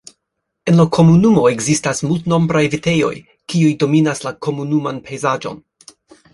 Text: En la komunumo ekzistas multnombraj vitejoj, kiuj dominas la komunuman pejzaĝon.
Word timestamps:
En 0.71 0.79
la 0.81 0.85
komunumo 0.97 1.43
ekzistas 1.49 2.01
multnombraj 2.07 2.65
vitejoj, 2.77 3.13
kiuj 3.53 3.71
dominas 3.87 4.25
la 4.27 4.35
komunuman 4.49 5.01
pejzaĝon. 5.11 5.65